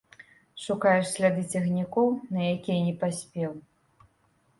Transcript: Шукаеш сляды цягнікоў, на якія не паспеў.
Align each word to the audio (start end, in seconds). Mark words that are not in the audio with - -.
Шукаеш 0.63 1.09
сляды 1.15 1.43
цягнікоў, 1.53 2.07
на 2.37 2.41
якія 2.53 2.79
не 2.87 2.95
паспеў. 3.05 3.51